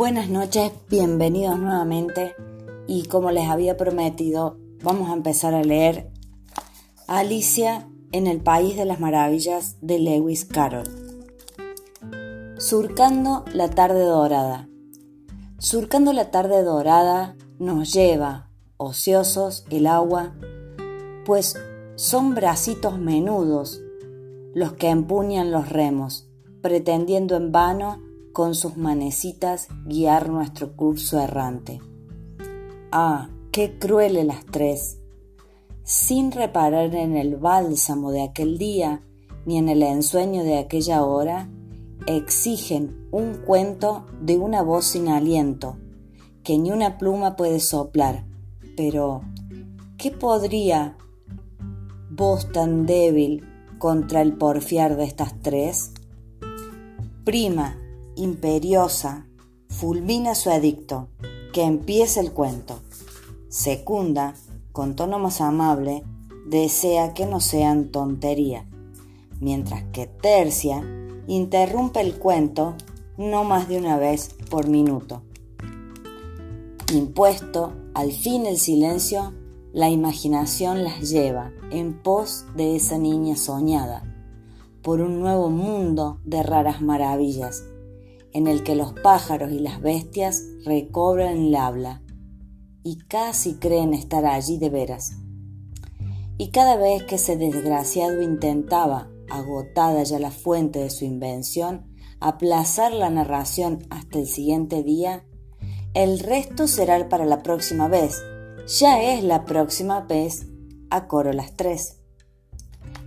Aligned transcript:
Buenas 0.00 0.30
noches, 0.30 0.72
bienvenidos 0.88 1.58
nuevamente 1.58 2.34
y 2.86 3.02
como 3.02 3.30
les 3.32 3.50
había 3.50 3.76
prometido, 3.76 4.56
vamos 4.82 5.10
a 5.10 5.12
empezar 5.12 5.52
a 5.52 5.62
leer 5.62 6.10
Alicia 7.06 7.86
en 8.10 8.26
el 8.26 8.40
País 8.40 8.78
de 8.78 8.86
las 8.86 8.98
Maravillas 8.98 9.76
de 9.82 9.98
Lewis 9.98 10.46
Carroll. 10.46 10.88
Surcando 12.56 13.44
la 13.52 13.68
tarde 13.68 14.02
dorada. 14.04 14.70
Surcando 15.58 16.14
la 16.14 16.30
tarde 16.30 16.62
dorada 16.62 17.36
nos 17.58 17.92
lleva, 17.92 18.48
ociosos, 18.78 19.66
el 19.68 19.86
agua, 19.86 20.34
pues 21.26 21.60
son 21.96 22.34
bracitos 22.34 22.98
menudos 22.98 23.82
los 24.54 24.72
que 24.72 24.88
empuñan 24.88 25.50
los 25.50 25.68
remos, 25.68 26.26
pretendiendo 26.62 27.36
en 27.36 27.52
vano 27.52 28.09
con 28.32 28.54
sus 28.54 28.76
manecitas 28.76 29.68
guiar 29.86 30.28
nuestro 30.28 30.76
curso 30.76 31.20
errante. 31.20 31.80
Ah, 32.92 33.28
qué 33.52 33.78
crueles 33.78 34.26
las 34.26 34.44
tres. 34.46 34.98
Sin 35.82 36.32
reparar 36.32 36.94
en 36.94 37.16
el 37.16 37.36
bálsamo 37.36 38.12
de 38.12 38.22
aquel 38.22 38.58
día 38.58 39.02
ni 39.46 39.58
en 39.58 39.68
el 39.68 39.82
ensueño 39.82 40.44
de 40.44 40.58
aquella 40.58 41.02
hora, 41.04 41.48
exigen 42.06 43.08
un 43.10 43.34
cuento 43.34 44.06
de 44.20 44.38
una 44.38 44.62
voz 44.62 44.86
sin 44.86 45.08
aliento, 45.08 45.76
que 46.44 46.58
ni 46.58 46.70
una 46.70 46.98
pluma 46.98 47.36
puede 47.36 47.60
soplar. 47.60 48.24
Pero, 48.76 49.22
¿qué 49.96 50.10
podría 50.10 50.96
voz 52.10 52.50
tan 52.52 52.86
débil 52.86 53.44
contra 53.78 54.22
el 54.22 54.34
porfiar 54.34 54.96
de 54.96 55.04
estas 55.04 55.40
tres? 55.40 55.92
Prima, 57.24 57.76
imperiosa, 58.16 59.26
fulmina 59.68 60.34
su 60.34 60.50
edicto, 60.50 61.08
que 61.52 61.62
empiece 61.62 62.20
el 62.20 62.32
cuento. 62.32 62.80
Secunda, 63.48 64.34
con 64.72 64.94
tono 64.96 65.18
más 65.18 65.40
amable, 65.40 66.04
desea 66.46 67.14
que 67.14 67.26
no 67.26 67.40
sean 67.40 67.90
tontería, 67.90 68.68
mientras 69.40 69.84
que 69.92 70.06
Tercia 70.06 70.84
interrumpe 71.26 72.00
el 72.00 72.14
cuento 72.14 72.74
no 73.16 73.44
más 73.44 73.68
de 73.68 73.78
una 73.78 73.98
vez 73.98 74.34
por 74.50 74.68
minuto. 74.68 75.22
Impuesto 76.92 77.72
al 77.94 78.12
fin 78.12 78.46
el 78.46 78.58
silencio, 78.58 79.32
la 79.72 79.88
imaginación 79.88 80.82
las 80.82 81.08
lleva 81.08 81.52
en 81.70 82.02
pos 82.02 82.46
de 82.56 82.74
esa 82.76 82.98
niña 82.98 83.36
soñada, 83.36 84.02
por 84.82 85.00
un 85.00 85.20
nuevo 85.20 85.50
mundo 85.50 86.18
de 86.24 86.42
raras 86.42 86.80
maravillas, 86.82 87.64
en 88.32 88.46
el 88.46 88.62
que 88.62 88.74
los 88.74 88.92
pájaros 88.92 89.52
y 89.52 89.58
las 89.58 89.80
bestias 89.80 90.44
recobran 90.64 91.38
el 91.38 91.54
habla 91.56 92.02
y 92.82 92.98
casi 92.98 93.54
creen 93.54 93.94
estar 93.94 94.24
allí 94.24 94.58
de 94.58 94.70
veras. 94.70 95.16
Y 96.38 96.50
cada 96.50 96.76
vez 96.76 97.02
que 97.04 97.16
ese 97.16 97.36
desgraciado 97.36 98.22
intentaba, 98.22 99.10
agotada 99.30 100.02
ya 100.02 100.18
la 100.18 100.30
fuente 100.30 100.78
de 100.78 100.90
su 100.90 101.04
invención, 101.04 101.86
aplazar 102.20 102.92
la 102.92 103.10
narración 103.10 103.86
hasta 103.90 104.18
el 104.18 104.26
siguiente 104.26 104.82
día, 104.82 105.24
el 105.94 106.18
resto 106.20 106.68
será 106.68 107.08
para 107.08 107.26
la 107.26 107.42
próxima 107.42 107.88
vez, 107.88 108.22
ya 108.78 109.02
es 109.02 109.24
la 109.24 109.44
próxima 109.44 110.00
vez 110.00 110.46
a 110.90 111.08
coro 111.08 111.32
las 111.32 111.56
tres. 111.56 111.98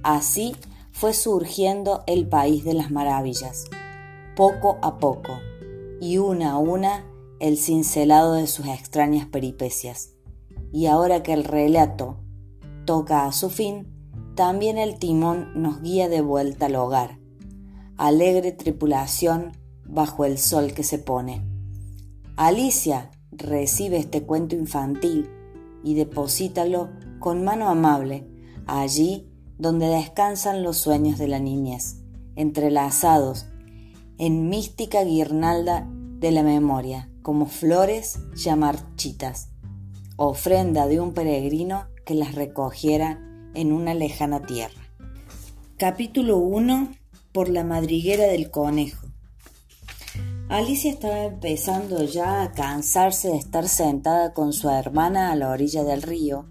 Así 0.03 0.55
fue 0.91 1.13
surgiendo 1.13 2.03
el 2.07 2.27
país 2.27 2.63
de 2.63 2.73
las 2.73 2.91
maravillas, 2.91 3.65
poco 4.35 4.77
a 4.81 4.97
poco, 4.97 5.39
y 5.99 6.17
una 6.17 6.51
a 6.51 6.57
una 6.57 7.05
el 7.39 7.57
cincelado 7.57 8.33
de 8.33 8.47
sus 8.47 8.67
extrañas 8.67 9.27
peripecias. 9.27 10.11
Y 10.71 10.87
ahora 10.87 11.23
que 11.23 11.33
el 11.33 11.43
relato 11.43 12.17
toca 12.85 13.25
a 13.25 13.31
su 13.31 13.49
fin, 13.49 13.87
también 14.35 14.77
el 14.77 14.97
timón 14.97 15.49
nos 15.55 15.81
guía 15.81 16.09
de 16.09 16.21
vuelta 16.21 16.65
al 16.65 16.75
hogar. 16.75 17.19
Alegre 17.97 18.51
tripulación 18.51 19.51
bajo 19.85 20.25
el 20.25 20.37
sol 20.37 20.73
que 20.73 20.83
se 20.83 20.97
pone. 20.97 21.43
Alicia 22.35 23.11
recibe 23.31 23.97
este 23.97 24.23
cuento 24.23 24.55
infantil 24.55 25.29
y 25.83 25.93
deposítalo 25.93 26.89
con 27.19 27.43
mano 27.43 27.69
amable 27.69 28.27
allí 28.65 29.29
donde 29.57 29.87
descansan 29.87 30.63
los 30.63 30.77
sueños 30.77 31.19
de 31.19 31.27
la 31.27 31.39
niñez, 31.39 32.01
entrelazados 32.35 33.47
en 34.17 34.49
mística 34.49 35.03
guirnalda 35.03 35.87
de 35.89 36.31
la 36.31 36.43
memoria, 36.43 37.09
como 37.21 37.45
flores 37.45 38.19
ya 38.35 38.55
marchitas, 38.55 39.49
ofrenda 40.15 40.87
de 40.87 40.99
un 40.99 41.13
peregrino 41.13 41.87
que 42.05 42.15
las 42.15 42.35
recogiera 42.35 43.19
en 43.53 43.71
una 43.71 43.93
lejana 43.93 44.41
tierra. 44.45 44.81
Capítulo 45.77 46.37
1 46.37 46.93
por 47.33 47.49
la 47.49 47.63
madriguera 47.63 48.25
del 48.25 48.51
conejo. 48.51 49.07
Alicia 50.49 50.91
estaba 50.91 51.23
empezando 51.23 52.03
ya 52.03 52.43
a 52.43 52.51
cansarse 52.51 53.29
de 53.29 53.37
estar 53.37 53.67
sentada 53.67 54.33
con 54.33 54.53
su 54.53 54.69
hermana 54.69 55.31
a 55.31 55.35
la 55.35 55.49
orilla 55.49 55.83
del 55.83 56.03
río, 56.03 56.47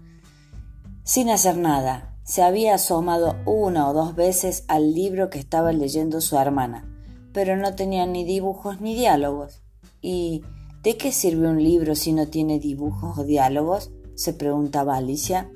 sin 1.03 1.29
hacer 1.29 1.57
nada. 1.57 2.15
Se 2.25 2.41
había 2.41 2.75
asomado 2.75 3.35
una 3.45 3.89
o 3.89 3.93
dos 3.93 4.15
veces 4.15 4.65
al 4.67 4.93
libro 4.93 5.29
que 5.29 5.39
estaba 5.39 5.71
leyendo 5.71 6.21
su 6.21 6.37
hermana, 6.37 6.92
pero 7.33 7.57
no 7.57 7.75
tenía 7.75 8.05
ni 8.05 8.23
dibujos 8.23 8.79
ni 8.79 8.95
diálogos. 8.95 9.61
¿Y 10.01 10.43
de 10.83 10.97
qué 10.97 11.11
sirve 11.11 11.47
un 11.47 11.61
libro 11.61 11.95
si 11.95 12.13
no 12.13 12.27
tiene 12.27 12.59
dibujos 12.59 13.17
o 13.17 13.23
diálogos? 13.23 13.91
se 14.15 14.33
preguntaba 14.33 14.97
Alicia. 14.97 15.51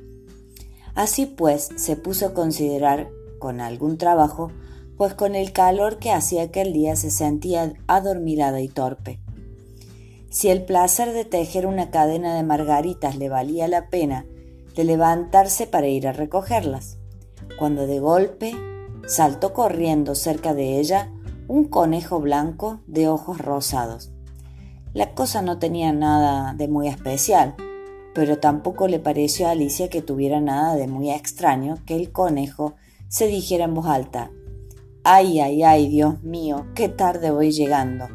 Así 0.96 1.26
pues, 1.26 1.70
se 1.76 1.96
puso 1.96 2.28
a 2.28 2.34
considerar, 2.34 3.10
con 3.40 3.62
algún 3.62 4.00
trabajo, 4.00 4.52
pues 4.98 5.14
con 5.14 5.36
el 5.36 5.52
calor 5.52 6.00
que 6.00 6.12
hacía 6.12 6.44
aquel 6.44 6.74
día 6.74 6.96
se 6.96 7.12
sentía 7.12 7.74
adormilada 7.86 8.62
y 8.62 8.68
torpe. 8.68 9.20
Si 10.32 10.50
el 10.50 10.66
placer 10.66 11.14
de 11.14 11.24
tejer 11.24 11.68
una 11.68 11.92
cadena 11.92 12.36
de 12.36 12.44
margaritas 12.44 13.16
le 13.16 13.30
valía 13.30 13.68
la 13.68 13.90
pena 13.90 14.26
de 14.76 14.84
levantarse 14.84 15.68
para 15.68 15.88
ir 15.88 16.08
a 16.08 16.14
recogerlas, 16.14 16.98
cuando 17.60 17.86
de 17.86 18.00
golpe 18.00 18.56
saltó 19.08 19.54
corriendo 19.54 20.16
cerca 20.16 20.54
de 20.54 20.80
ella 20.80 21.12
un 21.48 21.66
conejo 21.66 22.20
blanco 22.20 22.82
de 22.88 23.08
ojos 23.08 23.40
rosados. 23.40 24.12
La 24.94 25.14
cosa 25.14 25.42
no 25.42 25.60
tenía 25.60 25.94
nada 25.94 26.54
de 26.54 26.68
muy 26.68 26.88
especial, 26.88 27.56
pero 28.14 28.40
tampoco 28.40 28.88
le 28.88 29.00
pareció 29.00 29.48
a 29.48 29.52
Alicia 29.52 29.90
que 29.90 30.02
tuviera 30.02 30.42
nada 30.42 30.76
de 30.76 30.88
muy 30.88 31.12
extraño 31.12 31.76
que 31.86 31.96
el 31.96 32.12
conejo 32.12 32.76
se 33.08 33.28
dijera 33.28 33.66
en 33.66 33.74
voz 33.74 33.86
alta 33.86 34.32
Ay, 35.10 35.40
ay, 35.40 35.64
ay, 35.64 35.88
Dios 35.88 36.22
mío, 36.22 36.66
qué 36.76 36.90
tarde 36.90 37.32
voy 37.32 37.52
llegando. 37.52 38.10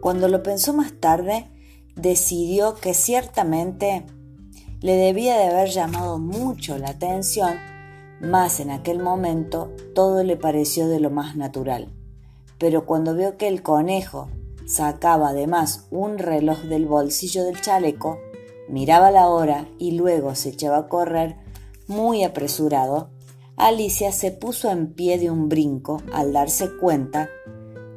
Cuando 0.00 0.28
lo 0.28 0.42
pensó 0.42 0.72
más 0.72 0.94
tarde, 0.98 1.50
decidió 1.94 2.76
que 2.76 2.94
ciertamente 2.94 4.06
le 4.80 4.96
debía 4.96 5.36
de 5.36 5.48
haber 5.48 5.68
llamado 5.68 6.18
mucho 6.18 6.78
la 6.78 6.88
atención, 6.88 7.58
más 8.18 8.60
en 8.60 8.70
aquel 8.70 8.98
momento 8.98 9.70
todo 9.94 10.24
le 10.24 10.38
pareció 10.38 10.88
de 10.88 11.00
lo 11.00 11.10
más 11.10 11.36
natural. 11.36 11.92
Pero 12.58 12.86
cuando 12.86 13.14
vio 13.14 13.36
que 13.36 13.48
el 13.48 13.62
conejo 13.62 14.28
sacaba 14.66 15.30
además 15.30 15.86
un 15.90 16.18
reloj 16.18 16.60
del 16.62 16.86
bolsillo 16.86 17.44
del 17.44 17.60
chaleco, 17.60 18.18
miraba 18.68 19.10
la 19.10 19.28
hora 19.28 19.68
y 19.78 19.92
luego 19.92 20.34
se 20.34 20.50
echaba 20.50 20.78
a 20.78 20.88
correr 20.88 21.36
muy 21.86 22.24
apresurado, 22.24 23.10
Alicia 23.56 24.12
se 24.12 24.30
puso 24.30 24.70
en 24.70 24.92
pie 24.92 25.18
de 25.18 25.30
un 25.30 25.48
brinco 25.48 26.02
al 26.12 26.32
darse 26.32 26.76
cuenta 26.76 27.28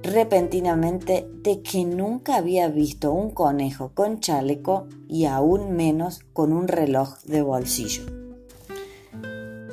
repentinamente 0.02 1.28
de 1.44 1.62
que 1.62 1.86
nunca 1.86 2.38
había 2.38 2.68
visto 2.68 3.12
un 3.12 3.32
conejo 3.32 3.92
con 3.94 4.20
chaleco 4.20 4.88
y 5.08 5.26
aún 5.26 5.76
menos 5.76 6.22
con 6.34 6.54
un 6.54 6.68
reloj 6.68 7.20
de 7.26 7.42
bolsillo. 7.42 8.04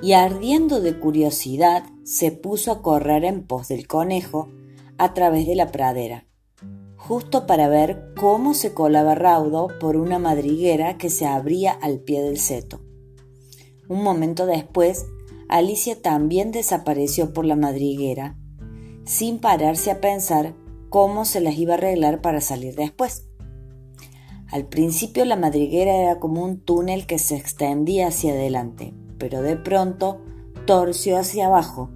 Y 0.02 0.12
ardiendo 0.12 0.80
de 0.80 0.98
curiosidad, 0.98 1.84
se 2.04 2.30
puso 2.30 2.70
a 2.70 2.82
correr 2.82 3.24
en 3.24 3.42
pos 3.42 3.68
del 3.68 3.86
conejo 3.86 4.48
a 4.98 5.14
través 5.14 5.46
de 5.46 5.54
la 5.54 5.68
pradera, 5.68 6.26
justo 6.96 7.46
para 7.46 7.68
ver 7.68 8.12
cómo 8.16 8.52
se 8.52 8.74
colaba 8.74 9.14
raudo 9.14 9.68
por 9.80 9.96
una 9.96 10.18
madriguera 10.18 10.98
que 10.98 11.08
se 11.08 11.24
abría 11.26 11.72
al 11.72 12.00
pie 12.00 12.22
del 12.22 12.38
seto. 12.38 12.80
Un 13.88 14.02
momento 14.02 14.44
después 14.44 15.06
Alicia 15.48 16.02
también 16.02 16.52
desapareció 16.52 17.32
por 17.32 17.46
la 17.46 17.56
madriguera, 17.56 18.36
sin 19.04 19.38
pararse 19.38 19.90
a 19.90 20.00
pensar 20.00 20.54
cómo 20.90 21.24
se 21.24 21.40
las 21.40 21.56
iba 21.56 21.74
a 21.74 21.76
arreglar 21.78 22.20
para 22.20 22.42
salir 22.42 22.74
después. 22.74 23.24
Al 24.50 24.66
principio 24.66 25.24
la 25.24 25.36
madriguera 25.36 25.94
era 25.94 26.18
como 26.18 26.42
un 26.42 26.60
túnel 26.60 27.06
que 27.06 27.18
se 27.18 27.36
extendía 27.36 28.08
hacia 28.08 28.32
adelante, 28.32 28.92
pero 29.18 29.42
de 29.42 29.56
pronto 29.56 30.20
torció 30.66 31.18
hacia 31.18 31.46
abajo, 31.46 31.90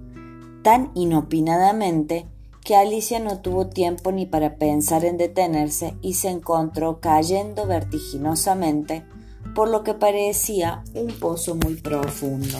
tan 0.63 0.91
inopinadamente 0.95 2.27
que 2.63 2.75
Alicia 2.75 3.19
no 3.19 3.41
tuvo 3.41 3.67
tiempo 3.67 4.11
ni 4.11 4.25
para 4.25 4.55
pensar 4.57 5.03
en 5.05 5.17
detenerse 5.17 5.95
y 6.01 6.13
se 6.13 6.29
encontró 6.29 6.99
cayendo 6.99 7.67
vertiginosamente 7.67 9.03
por 9.53 9.69
lo 9.69 9.83
que 9.83 9.93
parecía 9.93 10.83
un 10.93 11.07
pozo 11.07 11.55
muy 11.55 11.75
profundo. 11.75 12.59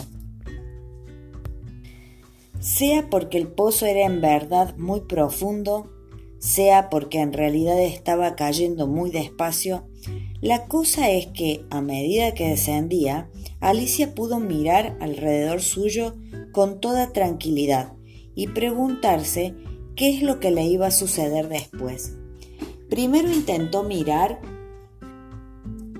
Sea 2.60 3.08
porque 3.10 3.38
el 3.38 3.48
pozo 3.48 3.86
era 3.86 4.06
en 4.06 4.20
verdad 4.20 4.76
muy 4.76 5.00
profundo, 5.02 5.90
sea 6.38 6.88
porque 6.88 7.20
en 7.20 7.32
realidad 7.32 7.78
estaba 7.80 8.36
cayendo 8.36 8.86
muy 8.86 9.10
despacio, 9.10 9.86
la 10.40 10.66
cosa 10.66 11.10
es 11.10 11.26
que 11.28 11.64
a 11.70 11.80
medida 11.80 12.34
que 12.34 12.48
descendía, 12.48 13.30
Alicia 13.60 14.14
pudo 14.14 14.40
mirar 14.40 14.96
alrededor 15.00 15.62
suyo 15.62 16.14
con 16.52 16.80
toda 16.80 17.12
tranquilidad 17.12 17.94
y 18.34 18.48
preguntarse 18.48 19.54
qué 19.96 20.16
es 20.16 20.22
lo 20.22 20.40
que 20.40 20.50
le 20.50 20.64
iba 20.64 20.86
a 20.86 20.90
suceder 20.90 21.48
después. 21.48 22.16
Primero 22.88 23.30
intentó 23.30 23.82
mirar 23.82 24.40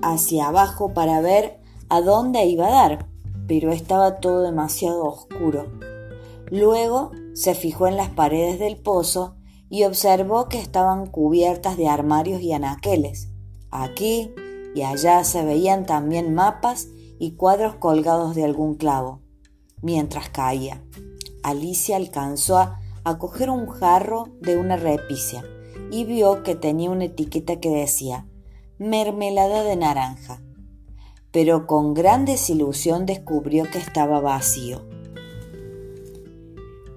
hacia 0.01 0.47
abajo 0.47 0.93
para 0.93 1.21
ver 1.21 1.59
a 1.89 2.01
dónde 2.01 2.45
iba 2.45 2.67
a 2.67 2.89
dar, 2.89 3.07
pero 3.47 3.71
estaba 3.71 4.17
todo 4.17 4.43
demasiado 4.43 5.03
oscuro. 5.03 5.67
Luego 6.51 7.11
se 7.33 7.55
fijó 7.55 7.87
en 7.87 7.97
las 7.97 8.09
paredes 8.09 8.59
del 8.59 8.77
pozo 8.77 9.35
y 9.69 9.83
observó 9.83 10.47
que 10.47 10.59
estaban 10.59 11.07
cubiertas 11.07 11.75
de 11.77 11.87
armarios 11.87 12.41
y 12.41 12.53
anaqueles. 12.53 13.29
Aquí 13.71 14.31
y 14.75 14.83
allá 14.83 15.23
se 15.23 15.43
veían 15.43 15.85
también 15.85 16.33
mapas 16.33 16.87
y 17.17 17.31
cuadros 17.31 17.75
colgados 17.75 18.35
de 18.35 18.43
algún 18.43 18.75
clavo. 18.75 19.21
Mientras 19.81 20.29
caía, 20.29 20.83
Alicia 21.43 21.95
alcanzó 21.95 22.57
a, 22.57 22.79
coger 23.17 23.49
un 23.49 23.67
jarro 23.67 24.29
de 24.41 24.57
una 24.57 24.75
repicia 24.75 25.43
y 25.91 26.05
vio 26.05 26.43
que 26.43 26.55
tenía 26.55 26.89
una 26.89 27.05
etiqueta 27.05 27.59
que 27.59 27.69
decía 27.69 28.27
mermelada 28.77 29.63
de 29.63 29.75
naranja, 29.75 30.41
pero 31.31 31.67
con 31.67 31.93
gran 31.93 32.25
desilusión 32.25 33.05
descubrió 33.05 33.69
que 33.71 33.77
estaba 33.77 34.19
vacío. 34.19 34.85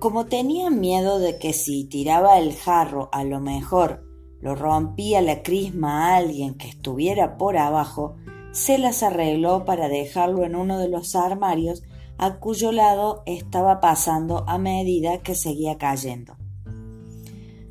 Como 0.01 0.27
tenía 0.27 0.71
miedo 0.71 1.19
de 1.19 1.39
que 1.39 1.53
si 1.53 1.85
tiraba 1.85 2.39
el 2.39 2.55
jarro 2.55 3.09
a 3.13 3.25
lo 3.25 3.41
mejor 3.41 4.05
lo 4.41 4.55
rompía 4.55 5.21
la 5.21 5.43
crisma 5.43 6.07
a 6.07 6.17
alguien 6.17 6.55
que 6.55 6.69
estuviera 6.69 7.37
por 7.37 7.57
abajo, 7.57 8.17
se 8.53 8.79
las 8.79 9.03
arregló 9.03 9.65
para 9.65 9.89
dejarlo 9.89 10.45
en 10.45 10.55
uno 10.55 10.79
de 10.79 10.89
los 10.89 11.15
armarios 11.17 11.83
a 12.19 12.41
cuyo 12.41 12.73
lado 12.73 13.23
estaba 13.27 13.81
pasando 13.81 14.45
a 14.49 14.59
medida 14.59 15.19
que 15.19 15.35
seguía 15.35 15.79
cayendo. 15.79 16.37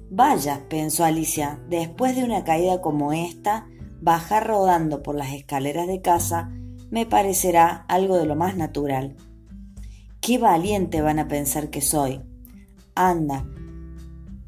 Vaya, 0.10 0.66
pensó 0.70 1.04
Alicia, 1.04 1.60
después 1.70 2.16
de 2.16 2.24
una 2.24 2.46
caída 2.46 2.82
como 2.82 3.12
esta, 3.12 3.68
bajar 4.02 4.48
rodando 4.48 5.04
por 5.04 5.16
las 5.16 5.34
escaleras 5.34 5.88
de 5.88 6.02
casa 6.02 6.50
me 6.90 7.06
parecerá 7.06 7.86
algo 7.90 8.18
de 8.18 8.26
lo 8.26 8.36
más 8.36 8.56
natural. 8.56 9.18
Qué 10.22 10.38
valiente 10.38 11.02
van 11.02 11.20
a 11.20 11.28
pensar 11.28 11.70
que 11.70 11.82
soy. 11.82 12.22
Anda, 12.96 13.46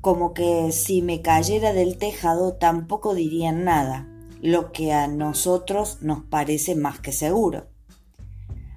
como 0.01 0.33
que 0.33 0.71
si 0.71 1.01
me 1.01 1.21
cayera 1.21 1.73
del 1.73 1.97
tejado 1.97 2.53
tampoco 2.55 3.13
dirían 3.13 3.65
nada, 3.65 4.07
lo 4.41 4.71
que 4.71 4.93
a 4.93 5.07
nosotros 5.07 5.97
nos 6.01 6.23
parece 6.23 6.75
más 6.75 6.99
que 6.99 7.11
seguro. 7.11 7.67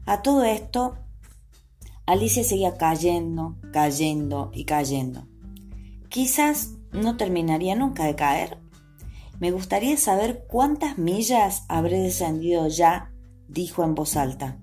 A 0.04 0.22
todo 0.22 0.42
esto, 0.42 0.98
Alicia 2.04 2.42
seguía 2.42 2.76
cayendo, 2.76 3.56
cayendo 3.72 4.50
y 4.52 4.64
cayendo. 4.64 5.28
Quizás 6.08 6.74
no 6.90 7.16
terminaría 7.16 7.76
nunca 7.76 8.04
de 8.04 8.16
caer. 8.16 8.58
Me 9.38 9.52
gustaría 9.52 9.96
saber 9.96 10.44
cuántas 10.48 10.98
millas 10.98 11.64
habré 11.68 12.00
descendido 12.00 12.66
ya, 12.66 13.12
dijo 13.48 13.84
en 13.84 13.94
voz 13.94 14.16
alta. 14.16 14.58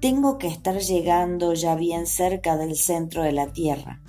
Tengo 0.00 0.38
que 0.38 0.48
estar 0.48 0.78
llegando 0.78 1.52
ya 1.52 1.74
bien 1.74 2.06
cerca 2.06 2.56
del 2.56 2.76
centro 2.76 3.22
de 3.22 3.32
la 3.32 3.52
Tierra. 3.52 4.02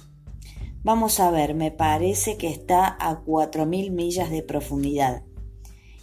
Vamos 0.84 1.20
a 1.20 1.32
ver, 1.32 1.54
me 1.54 1.72
parece 1.72 2.38
que 2.38 2.48
está 2.48 2.96
a 3.00 3.20
cuatro 3.20 3.66
mil 3.66 3.92
millas 3.92 4.30
de 4.30 4.42
profundidad. 4.42 5.24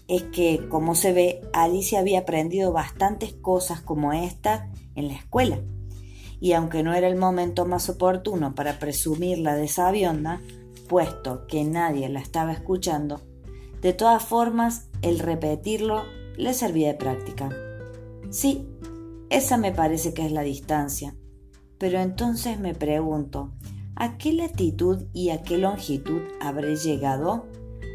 Es 0.09 0.25
que, 0.25 0.69
como 0.69 0.95
se 0.95 1.15
ve, 1.15 1.41
Alicia 1.55 2.01
había 2.01 2.21
aprendido 2.21 2.71
bastantes 2.71 3.33
cosas 3.33 3.81
como 3.81 4.13
esta 4.13 4.71
en 4.95 5.09
la 5.09 5.15
escuela. 5.15 5.59
Y 6.45 6.53
aunque 6.53 6.83
no 6.83 6.93
era 6.93 7.09
el 7.09 7.17
momento 7.17 7.65
más 7.65 7.89
oportuno 7.89 8.55
para 8.55 8.79
presumirla 8.79 9.57
de 9.57 9.67
sabionda, 9.67 10.43
puesto 10.91 11.47
que 11.47 11.65
nadie 11.65 12.07
la 12.11 12.21
estaba 12.21 12.53
escuchando, 12.53 13.23
de 13.81 13.95
todas 13.95 14.23
formas, 14.23 14.91
el 15.01 15.21
repetirlo 15.21 16.03
le 16.37 16.53
servía 16.53 16.89
de 16.89 16.99
práctica. 16.99 17.49
Sí, 18.29 18.69
esa 19.31 19.57
me 19.57 19.73
parece 19.73 20.13
que 20.13 20.27
es 20.27 20.33
la 20.33 20.43
distancia. 20.43 21.17
Pero 21.79 21.99
entonces 21.99 22.61
me 22.61 22.75
pregunto, 22.75 23.55
¿a 23.97 24.19
qué 24.19 24.35
latitud 24.35 25.07
y 25.15 25.31
a 25.31 25.41
qué 25.41 25.57
longitud 25.57 26.21
habré 26.43 26.77
llegado? 26.77 27.47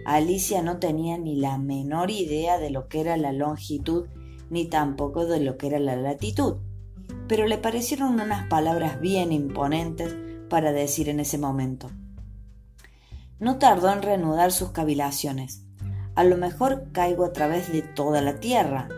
Alicia 0.08 0.64
no 0.64 0.80
tenía 0.80 1.20
ni 1.20 1.36
la 1.36 1.60
menor 1.60 2.10
idea 2.10 2.58
de 2.58 2.72
lo 2.72 2.88
que 2.88 3.02
era 3.02 3.16
la 3.16 3.32
longitud 3.32 4.08
ni 4.50 4.66
tampoco 4.66 5.28
de 5.28 5.40
lo 5.40 5.56
que 5.60 5.68
era 5.68 5.78
la 5.78 5.96
latitud, 5.96 6.56
pero 7.30 7.46
le 7.46 7.60
parecieron 7.60 8.20
unas 8.20 8.48
palabras 8.48 9.00
bien 9.00 9.32
imponentes 9.32 10.16
para 10.50 10.72
decir 10.72 11.10
en 11.10 11.20
ese 11.20 11.38
momento. 11.38 11.92
No 13.38 13.60
tardó 13.60 13.94
en 13.94 14.02
reanudar 14.02 14.52
sus 14.52 14.72
cavilaciones. 14.72 15.64
A 16.16 16.24
lo 16.24 16.38
mejor 16.38 16.92
caigo 16.92 17.24
a 17.24 17.32
través 17.32 17.72
de 17.72 17.84
toda 17.84 18.24
la 18.24 18.40
tierra. 18.40 18.90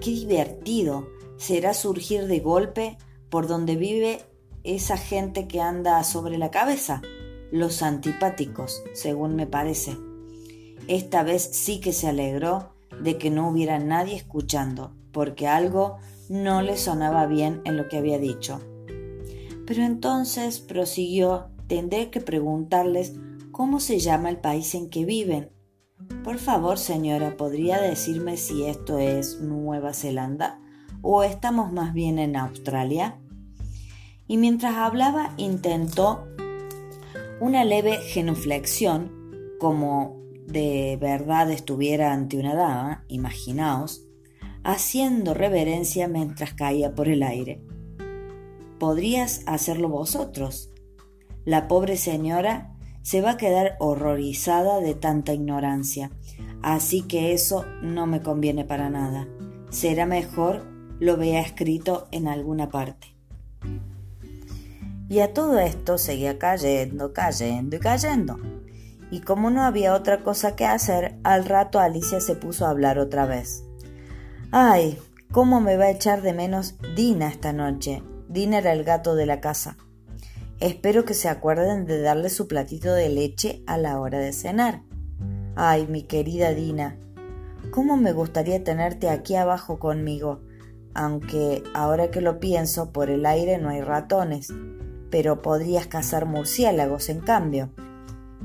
Qué 0.00 0.12
divertido 0.12 1.08
será 1.36 1.74
surgir 1.74 2.28
de 2.28 2.38
golpe 2.38 2.96
por 3.28 3.48
donde 3.48 3.74
vive 3.74 4.24
esa 4.62 4.96
gente 4.96 5.48
que 5.48 5.60
anda 5.60 6.02
sobre 6.04 6.38
la 6.38 6.52
cabeza, 6.52 7.02
los 7.50 7.82
antipáticos, 7.82 8.84
según 8.94 9.34
me 9.34 9.48
parece. 9.48 9.96
Esta 10.86 11.24
vez 11.24 11.42
sí 11.42 11.80
que 11.80 11.92
se 11.92 12.06
alegró 12.06 12.72
de 13.02 13.18
que 13.18 13.30
no 13.30 13.48
hubiera 13.48 13.80
nadie 13.80 14.14
escuchando, 14.14 14.94
porque 15.12 15.48
algo 15.48 15.98
no 16.30 16.62
le 16.62 16.78
sonaba 16.78 17.26
bien 17.26 17.60
en 17.66 17.76
lo 17.76 17.88
que 17.88 17.98
había 17.98 18.18
dicho. 18.18 18.62
Pero 19.66 19.82
entonces 19.82 20.60
prosiguió, 20.60 21.50
tendré 21.66 22.08
que 22.08 22.22
preguntarles 22.22 23.16
cómo 23.52 23.80
se 23.80 23.98
llama 23.98 24.30
el 24.30 24.38
país 24.38 24.74
en 24.74 24.88
que 24.88 25.04
viven 25.04 25.50
por 26.24 26.38
favor, 26.38 26.78
señora, 26.78 27.36
¿podría 27.36 27.80
decirme 27.80 28.36
si 28.36 28.64
esto 28.64 28.98
es 28.98 29.40
Nueva 29.40 29.94
Zelanda 29.94 30.60
o 31.02 31.22
estamos 31.22 31.72
más 31.72 31.94
bien 31.94 32.18
en 32.18 32.36
Australia? 32.36 33.18
Y 34.26 34.36
mientras 34.36 34.76
hablaba 34.76 35.32
intentó 35.38 36.26
una 37.40 37.64
leve 37.64 37.98
genuflexión, 37.98 39.10
como 39.58 40.20
de 40.46 40.98
verdad 41.00 41.50
estuviera 41.50 42.12
ante 42.12 42.38
una 42.38 42.54
dama, 42.54 43.04
imaginaos, 43.08 44.06
haciendo 44.64 45.34
reverencia 45.34 46.08
mientras 46.08 46.54
caía 46.54 46.94
por 46.94 47.08
el 47.08 47.22
aire. 47.22 47.62
¿Podrías 48.78 49.42
hacerlo 49.46 49.88
vosotros? 49.88 50.70
La 51.44 51.68
pobre 51.68 51.96
señora 51.96 52.76
se 53.02 53.20
va 53.20 53.32
a 53.32 53.36
quedar 53.36 53.76
horrorizada 53.78 54.80
de 54.80 54.94
tanta 54.94 55.32
ignorancia. 55.32 56.10
Así 56.62 57.02
que 57.02 57.32
eso 57.32 57.64
no 57.82 58.06
me 58.06 58.22
conviene 58.22 58.64
para 58.64 58.90
nada. 58.90 59.26
Será 59.70 60.06
mejor 60.06 60.66
lo 60.98 61.16
vea 61.16 61.40
escrito 61.40 62.08
en 62.12 62.28
alguna 62.28 62.68
parte. 62.68 63.14
Y 65.08 65.20
a 65.20 65.32
todo 65.32 65.58
esto 65.58 65.98
seguía 65.98 66.38
cayendo, 66.38 67.12
cayendo 67.12 67.76
y 67.76 67.80
cayendo. 67.80 68.38
Y 69.10 69.20
como 69.20 69.50
no 69.50 69.62
había 69.62 69.94
otra 69.94 70.22
cosa 70.22 70.54
que 70.54 70.66
hacer, 70.66 71.18
al 71.24 71.46
rato 71.46 71.80
Alicia 71.80 72.20
se 72.20 72.36
puso 72.36 72.64
a 72.64 72.70
hablar 72.70 72.98
otra 72.98 73.26
vez. 73.26 73.64
Ay, 74.52 74.98
cómo 75.30 75.60
me 75.60 75.76
va 75.76 75.84
a 75.84 75.90
echar 75.90 76.22
de 76.22 76.32
menos 76.32 76.74
Dina 76.96 77.28
esta 77.28 77.52
noche. 77.52 78.02
Dina 78.28 78.58
era 78.58 78.72
el 78.72 78.82
gato 78.82 79.14
de 79.14 79.24
la 79.24 79.40
casa. 79.40 79.76
Espero 80.58 81.04
que 81.04 81.14
se 81.14 81.28
acuerden 81.28 81.86
de 81.86 82.02
darle 82.02 82.30
su 82.30 82.48
platito 82.48 82.92
de 82.92 83.10
leche 83.10 83.62
a 83.68 83.78
la 83.78 84.00
hora 84.00 84.18
de 84.18 84.32
cenar. 84.32 84.82
Ay, 85.54 85.86
mi 85.86 86.02
querida 86.02 86.52
Dina, 86.52 86.98
cómo 87.70 87.96
me 87.96 88.12
gustaría 88.12 88.64
tenerte 88.64 89.08
aquí 89.08 89.36
abajo 89.36 89.78
conmigo, 89.78 90.40
aunque 90.94 91.62
ahora 91.72 92.10
que 92.10 92.20
lo 92.20 92.40
pienso, 92.40 92.90
por 92.90 93.08
el 93.08 93.26
aire 93.26 93.58
no 93.58 93.68
hay 93.68 93.82
ratones, 93.82 94.52
pero 95.10 95.42
podrías 95.42 95.86
cazar 95.86 96.26
murciélagos 96.26 97.08
en 97.08 97.20
cambio, 97.20 97.70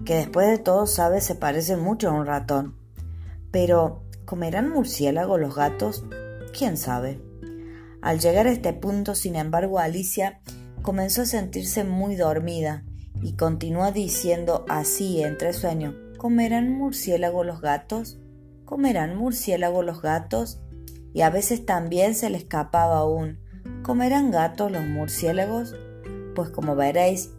que 0.05 0.13
después 0.17 0.47
de 0.49 0.59
todo 0.59 0.85
sabes 0.85 1.23
se 1.23 1.33
parecen 1.33 1.79
mucho 1.79 2.09
a 2.09 2.13
un 2.13 2.27
ratón. 2.27 2.75
Pero, 3.49 4.03
¿comerán 4.25 4.69
murciélago 4.69 5.37
los 5.37 5.55
gatos? 5.55 6.03
¿Quién 6.57 6.77
sabe? 6.77 7.21
Al 8.01 8.19
llegar 8.19 8.47
a 8.47 8.51
este 8.51 8.73
punto, 8.73 9.15
sin 9.15 9.35
embargo, 9.35 9.79
Alicia 9.79 10.41
comenzó 10.81 11.23
a 11.23 11.25
sentirse 11.25 11.83
muy 11.83 12.15
dormida 12.15 12.83
y 13.21 13.33
continuó 13.33 13.91
diciendo 13.91 14.65
así 14.69 15.23
entre 15.23 15.53
sueños, 15.53 15.95
¿comerán 16.17 16.71
murciélago 16.71 17.43
los 17.43 17.61
gatos? 17.61 18.19
¿Comerán 18.65 19.15
murciélago 19.15 19.81
los 19.81 20.01
gatos? 20.01 20.59
Y 21.13 21.21
a 21.21 21.29
veces 21.29 21.65
también 21.65 22.13
se 22.13 22.29
le 22.29 22.37
escapaba 22.37 23.05
un 23.05 23.39
¿comerán 23.83 24.31
gatos 24.31 24.71
los 24.71 24.85
murciélagos? 24.85 25.75
Pues 26.35 26.49
como 26.49 26.75
veréis, 26.75 27.31